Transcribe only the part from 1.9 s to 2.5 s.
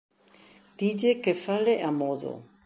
amodo.